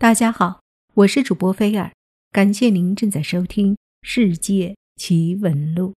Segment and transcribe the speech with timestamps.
[0.00, 0.60] 大家好，
[0.94, 1.92] 我是主播菲尔，
[2.30, 5.92] 感谢您正在收听《世界奇闻录》。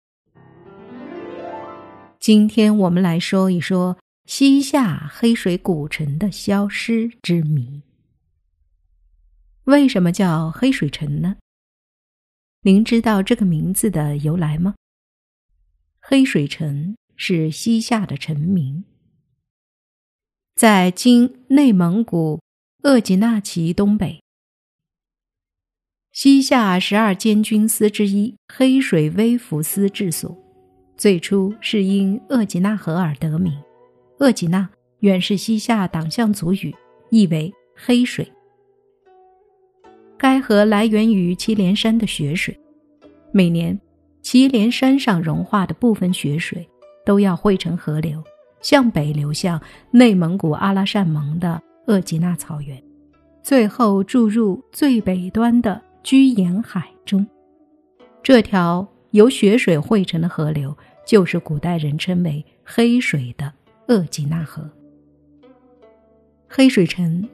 [2.20, 7.82] 今天我们来说一说西夏黑水古城的消失之谜。
[9.64, 11.34] 为什么叫黑水城呢？
[12.62, 14.76] 您知道这个名字的由来吗？
[15.98, 18.84] 黑水城是西夏的城名，
[20.54, 22.40] 在今内蒙古
[22.84, 24.22] 鄂济纳旗东北。
[26.12, 30.36] 西夏十二监军司之一黑水微服司治所。
[30.96, 33.52] 最初是因鄂济纳河而得名，
[34.20, 34.68] 鄂济纳
[35.00, 36.72] 原是西夏党项族语，
[37.10, 38.32] 意为黑水。
[40.16, 42.56] 该河来源于祁连山的雪水，
[43.32, 43.76] 每年
[44.22, 46.64] 祁连山上融化的部分雪水
[47.04, 48.22] 都要汇成河流，
[48.62, 49.60] 向北流向
[49.90, 52.80] 内蒙古阿拉善盟的鄂吉纳草原，
[53.42, 57.26] 最后注入最北端的居延海中。
[58.22, 60.76] 这条由雪水汇成的河流。
[61.06, 63.50] 就是古代人称为黑水的
[63.86, 64.70] 鄂吉纳河。
[66.46, 67.26] 黑水城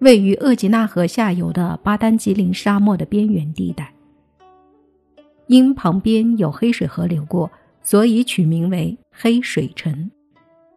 [0.00, 3.90] 位于鄂吉纳河下游的巴丹吉林沙漠的边缘地带，
[5.46, 10.10] 因旁边有黑水河流过，所以取名为黑水城。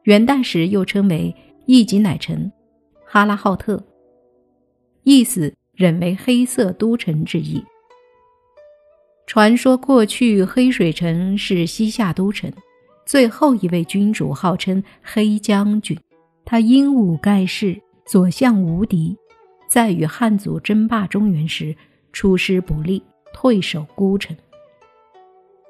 [0.03, 2.49] 元代时又称为易吉乃城、
[3.11, 3.83] 哈拉浩特，
[5.01, 7.65] 意思认为黑色都城之意。
[9.25, 12.53] 传说过去黑水城是西夏都城，
[13.07, 15.99] 最后一位君主号称黑将军，
[16.45, 19.17] 他英武盖世，所向无敌，
[19.67, 21.75] 在与汉族争霸中原时
[22.13, 23.01] 出师不利，
[23.33, 24.37] 退守孤城。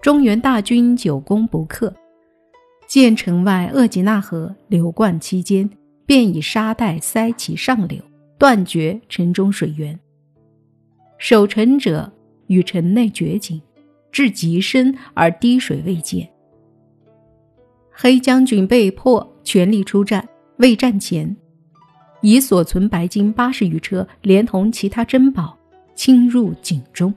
[0.02, 1.96] 中原大军久攻不克，
[2.86, 5.70] 见城外鄂济纳河流贯其间，
[6.10, 8.02] 便以沙袋塞其上流，
[8.40, 10.00] 断绝城中水源。
[11.20, 12.12] 守城者。
[12.48, 13.62] 与城内绝井，
[14.12, 16.28] 至极深而滴水未见。
[17.92, 20.28] 黑将军被迫全力出战，
[20.58, 21.38] 未战前，
[22.22, 25.56] 以所存白金八十余车，连同其他珍宝，
[25.94, 27.14] 侵入井中，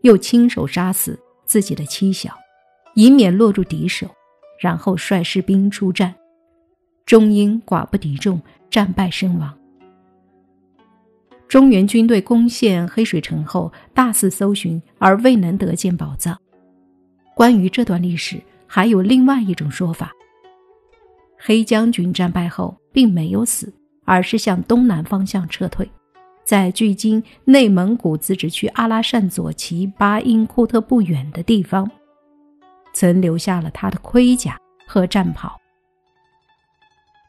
[0.00, 2.34] 又亲手杀死自己的妻小，
[2.94, 4.06] 以免落入敌手，
[4.58, 6.14] 然后率士兵出战，
[7.10, 8.40] 终因寡不敌众，
[8.70, 9.52] 战败身亡。
[11.48, 16.40] 中原军队攻陷黑水城后，大肆搜寻而未能得见宝藏。
[17.34, 20.12] 关于这段历史，还有另外一种说法：
[21.36, 25.90] 黑将军战败后并没有死，而是向东南方向撤退，
[26.44, 31.90] 在距今内蒙古自治区阿拉善左旗巴音库特不远的地方，
[32.94, 34.56] 曾留下了他的盔甲
[34.86, 35.59] 和战袍。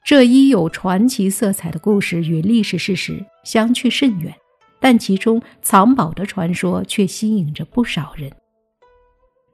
[0.03, 4.35] 这一有传奇色彩的故事与历史事实相去甚远，
[4.79, 8.29] 但其中藏宝的传说却吸引着不少人。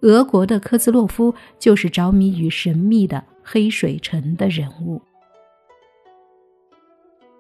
[0.02, 5.02] 俄国的科兹洛夫就是着迷于神秘的黑水城的人物。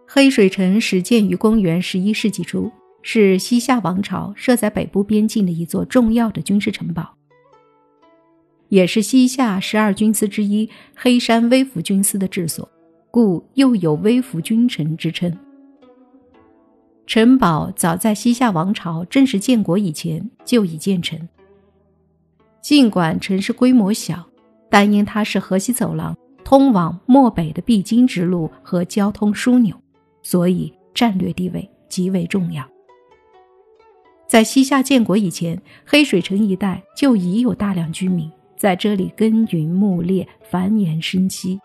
[0.06, 7.16] 黑水城始建于公元十一世纪初，是西夏王朝设在北部边境的一座重要的军事城堡，
[8.70, 12.70] 也是西夏十二军司之一黑山微服军司的治所。
[13.12, 15.36] 故又有微服君臣之称。
[17.06, 21.18] 城堡早在西夏王朝正式建国以前就已建成。
[22.62, 24.28] 尽管城市规模小，
[24.70, 29.74] 但因它是河西走廊通往漠北的必经之路和交通枢纽，
[30.22, 32.68] 所以战略地位极为重要。
[34.28, 41.58] 在西夏建国以前，黑水城一带就已有大量居民在这里耕耘牧猎，繁衍生息。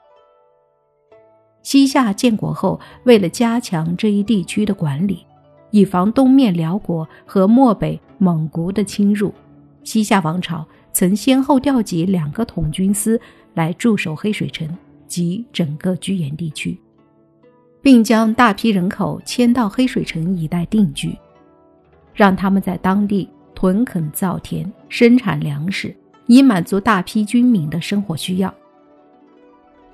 [1.63, 5.25] 西夏建国后，为了加强这一地区的管理，
[5.71, 9.33] 以防东面辽国和漠北蒙古的侵入，
[9.85, 13.21] 西夏王朝曾先后调集两个统军司
[13.55, 14.69] 来驻守黑水城
[15.07, 16.77] 及整个居延地区，
[17.81, 21.17] 并将大批人口迁到黑水城一带定居，
[22.13, 28.53] 让他们在当地屯垦造田，生产粮食，以满足大批军民的生活需要。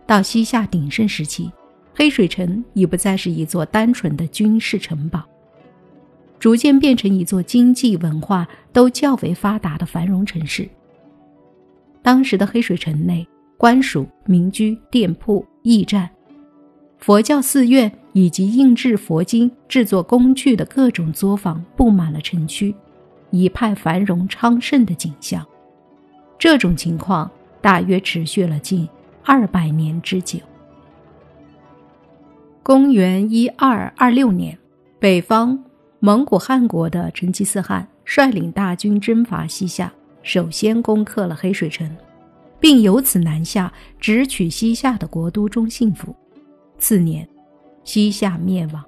[0.07, 1.53] 到西夏鼎盛时期。
[1.99, 5.21] 黑水城已不再是一座单纯的军事城堡，
[6.39, 10.69] 逐渐变成一座经济文化都较为发达的繁荣城市。
[12.01, 16.09] 当时的黑水城内，官署、民居、店铺、驿站、
[16.99, 22.73] 佛教寺院以及印制佛经、制作工具的各种作坊布满了城区，
[23.33, 25.45] 一派繁荣昌盛的景象。
[26.39, 27.29] 这种情况
[27.61, 28.89] 大约持续了近
[29.25, 30.39] 二百年之久。
[32.69, 34.59] 公元一二二六年，
[34.99, 35.59] 北方
[36.01, 39.91] 蒙古汗国的成吉思汗率领大军征伐西夏，
[40.23, 41.91] 首先攻克了黑水城，
[42.61, 46.15] 并由此南下，直取西夏的国都中信府。
[46.77, 47.27] 次年，
[47.85, 48.85] 西夏灭亡。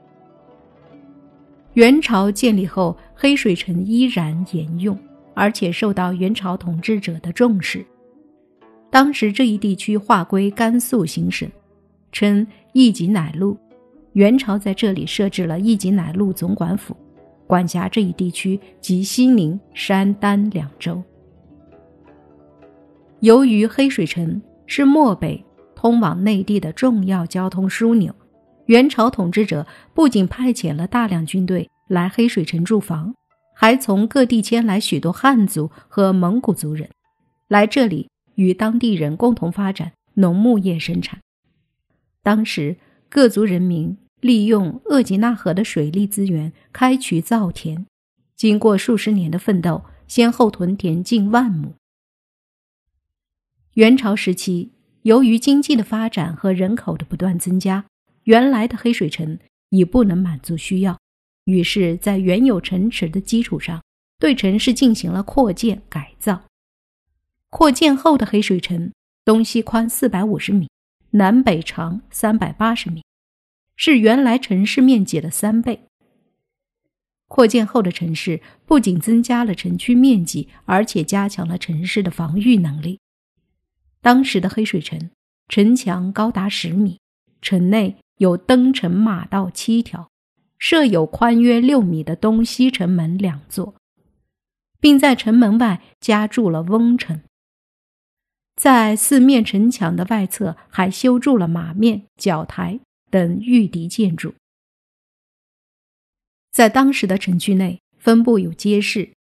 [1.73, 4.95] 元朝建立后，黑水城依然沿用，
[5.33, 7.83] 而且受到元朝统治者的重视。
[8.91, 11.51] 当时这一地区划归甘肃行省，
[12.13, 13.57] 称义吉乃路。
[14.15, 16.97] 元朝在这里设置了义吉乃路总管府，
[17.47, 21.01] 管辖这一地区及西宁、山丹两州。
[23.21, 25.45] 由于黑水城是漠北
[25.77, 28.13] 通往内地的重要交通枢纽，
[28.67, 29.65] 元朝统治者
[29.95, 33.15] 不仅派遣了大量军队来黑水城驻防，
[33.55, 36.89] 还从各地迁来许多汉族和蒙古族人，
[37.47, 41.21] 来这里与当地人共同发展农牧业生产。
[42.25, 42.77] 当时。
[43.11, 47.85] 各族人民利用鄂吉纳河的水利资源开渠造田，
[48.37, 51.75] 经过数十年的奋斗，先后屯田近万亩。
[53.75, 54.71] 元朝时期，
[55.03, 57.85] 由于经济的发展和人口的不断增加，
[58.23, 59.37] 原来的黑水城
[59.71, 60.97] 已不能满足需要，
[61.47, 63.83] 于是，在原有城池的基础上，
[64.21, 66.43] 对城市进行了扩建改造。
[67.49, 68.93] 扩建后的黑水城，
[69.25, 70.70] 东西宽四百五十米。
[71.13, 73.03] 南北长三百八十米，
[73.75, 75.87] 是原来城市面积的三倍。
[77.27, 83.01] 扩建后的城市不仅增加了城区面积，而且加强了城市的防御能力。
[84.01, 85.11] 当时的黑水城
[85.49, 86.99] 城墙高达十米，
[87.43, 90.09] 城内有登城马道七条，
[90.59, 93.75] 设有宽约六米的东西城门两座，
[94.81, 97.21] 并在城门外加筑了瓮城。
[98.61, 102.79] 在四面城墙的外侧，还修筑了马面、角台
[103.11, 104.35] 等御敌建筑。
[106.53, 109.15] 在当时的城区内，分布有街市、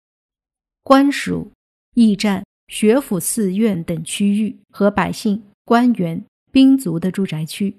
[0.82, 1.52] 官署、
[1.96, 7.76] 驿站、学府、寺院等区域和百姓、官员、兵卒的住宅区，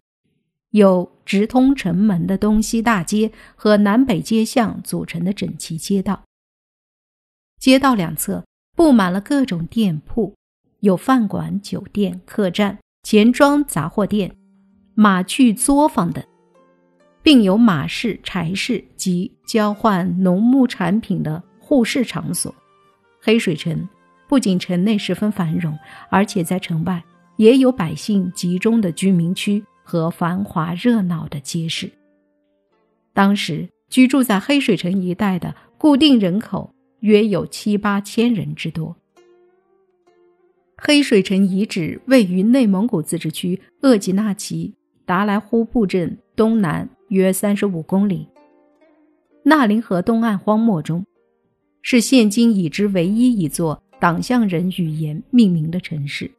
[0.69, 6.23] 有直通城门的东西大街和南北街巷组成的整齐街道。
[7.59, 8.45] 街道两侧
[8.75, 10.35] 布满了各种店铺。
[10.81, 14.35] 有饭馆、酒店、客栈、钱庄、杂货店、
[14.93, 16.23] 马具作坊等，
[17.23, 22.53] 并有马市、柴市及交换农牧产品的互市场所。
[23.19, 23.87] 黑水城
[24.27, 25.77] 不仅城内十分繁荣，
[26.09, 27.03] 而且在城外
[27.37, 31.91] 也有百姓集中的居民区和繁华热闹的街市。
[33.13, 38.95] 当时居住在黑水城一带的固定人口约有七八千人之多。
[40.79, 44.75] 黑水城遗址位于内蒙古自治区鄂济纳旗
[45.05, 48.27] 达莱呼布镇东南约三十五公里，
[49.43, 51.03] 纳林河东岸荒漠中，
[51.81, 56.29] 是现今已知唯一一座党项人语言命名的城市。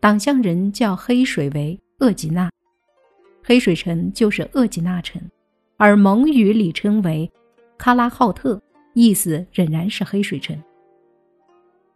[0.00, 2.50] 党项人叫黑水为鄂济纳，
[3.44, 5.22] 黑水城就是鄂济纳城，
[5.76, 7.30] 而蒙语里称为
[7.78, 8.60] 喀拉浩特，
[8.94, 10.60] 意思仍然是黑水城。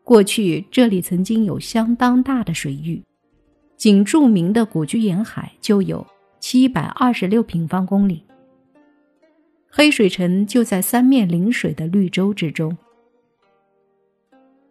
[0.06, 3.03] 过去这里曾经有相当大的水域，
[3.76, 6.06] 仅著名的古居沿海就有
[6.38, 8.23] 七百二十六平方公里。
[9.69, 12.79] 黑水城就在三面临水的绿洲之中。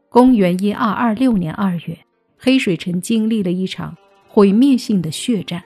[0.08, 2.00] 公元一二二六年二月，
[2.38, 3.94] 黑水城经历了一场
[4.30, 5.62] 毁灭性的血战，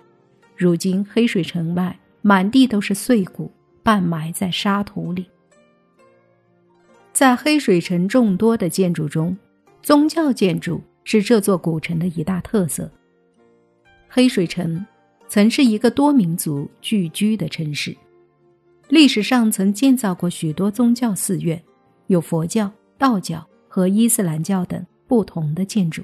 [0.58, 3.52] 如今黑水城外满地都是碎骨，
[3.84, 5.28] 半埋在沙土里。
[7.14, 9.38] 在黑水城众多的建筑中，
[9.82, 12.90] 宗教建筑是这座古城的一大特色。
[14.08, 14.86] 黑水城
[15.28, 17.96] 曾是一个多民族聚居的城市，
[18.88, 21.62] 历史上曾建造过许多宗教寺院，
[22.08, 26.02] 有佛教、道教和伊斯兰教等不同的建筑，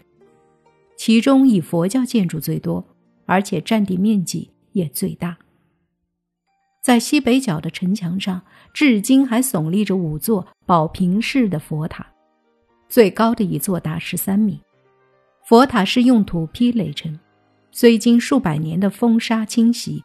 [0.96, 2.86] 其中以佛教建筑最多，
[3.26, 5.36] 而且占地面积也最大。
[6.84, 12.06] 在西北角的城墙上，至今还耸立着五座宝瓶式的佛塔。
[12.88, 14.62] 最高的一座达十三米，
[15.44, 17.20] 佛塔是用土坯垒成，
[17.72, 20.04] 虽经数百年的风沙侵袭，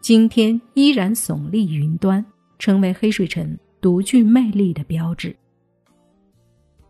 [0.00, 2.24] 今天依然耸立云端，
[2.58, 5.34] 成为黑水城独具魅力的标志。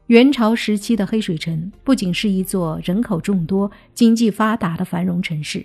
[0.07, 5.65] 元朝时期的黑水城不仅是一座人口众多、经济发达的繁荣城市，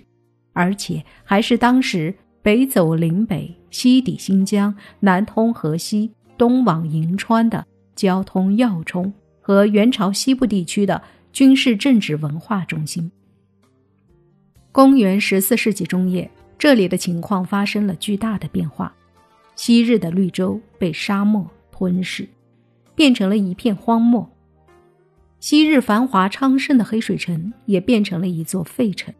[0.52, 7.66] 而且还是当时北走岭北、西抵新疆、南通河西、东往银川的。
[7.96, 13.10] 交通要冲和元朝西部地区的军事、政治、文化中心。
[14.70, 18.94] 公元十四世纪中叶，这里的情况发生了巨大的变化。
[19.54, 22.28] 昔日的绿洲被沙漠吞噬，
[22.94, 24.30] 变成了一片荒漠。
[25.40, 29.14] 昔日繁华昌盛的黑水城也变成了一座废城。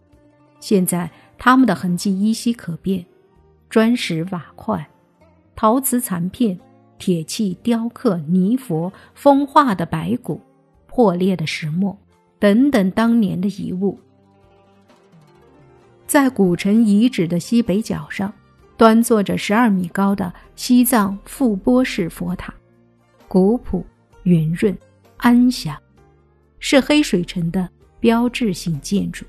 [0.60, 3.06] 现在，他们的痕迹依稀可辨：
[3.70, 4.86] 砖石瓦块、
[5.54, 6.58] 陶瓷残片、
[6.98, 10.40] 铁器雕刻、泥佛、风化的白骨、
[10.86, 11.96] 破裂的石磨
[12.38, 13.98] 等等当年的遗物。
[16.06, 18.32] 在古城遗址的西北角上。
[18.78, 22.52] 端坐着十二米高的西藏覆钵式佛塔，
[23.26, 23.82] 古朴、
[24.24, 24.76] 圆润、
[25.16, 25.74] 安详，
[26.58, 27.66] 是黑水城的
[28.00, 29.24] 标志性建筑。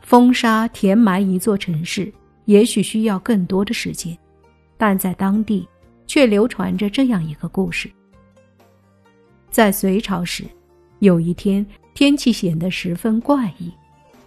[0.00, 2.12] 风沙填埋一座城市，
[2.46, 4.18] 也许需要更多的时间，
[4.84, 5.66] 但在当地
[6.06, 7.90] 却流传着这样一个故事：
[9.50, 10.44] 在隋朝时，
[10.98, 11.64] 有一天
[11.94, 13.72] 天气显得十分怪异，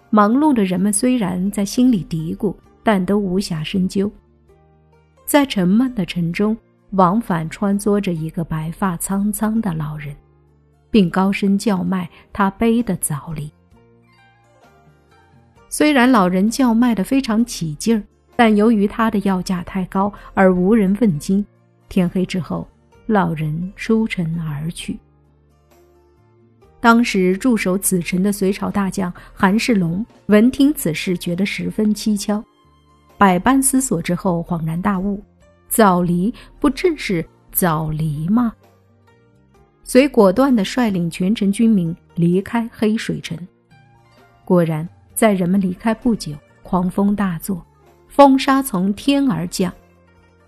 [0.10, 2.56] 忙碌的人们虽然在心里嘀咕。
[2.82, 4.12] 但都无暇深究。
[5.26, 6.58] 在沉闷的城中，
[6.92, 10.16] 往返穿梭着一个白发苍苍的老人，
[10.90, 13.52] 并高声叫卖他背的枣梨。
[15.70, 18.02] 虽然老人叫卖的非常起劲儿，
[18.38, 21.46] 但由于他的要价太高而无人问津。
[21.90, 22.66] 天黑之后，
[23.08, 24.98] 老人出城而去。
[26.80, 32.44] 当时驻守此城的隋朝大将韩世龙闻听此事，觉得十分蹊跷。
[33.18, 35.22] 百般思索之后，恍然大悟：
[35.68, 38.54] 枣梨不正是枣梨吗？
[39.84, 43.36] 遂果断地率领全城军民离开黑水城。
[44.46, 47.66] 果然，在人们离开不久，狂风大作，
[48.18, 49.72] 风沙从天而降，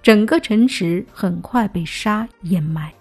[0.01, 2.91] 整个城池很快被沙掩埋。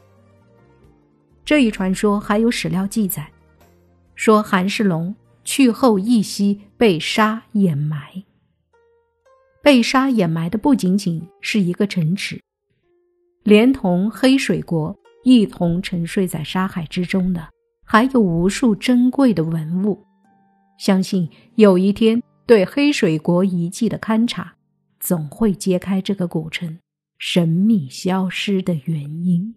[1.42, 3.26] 这一传说还有史料记载，
[4.14, 8.22] 说韩世龙去后一夕被沙掩埋。
[9.62, 12.38] 被沙掩埋的不仅仅是一个城池，
[13.44, 14.94] 连同黑水国
[15.24, 17.48] 一同沉睡在沙海之中的，
[17.86, 20.04] 还有无数珍贵的文物。
[20.78, 24.54] 相信有一天，对黑水国遗迹的勘察，
[25.00, 26.78] 总会揭开这个古城
[27.18, 29.54] 神秘消失的原因。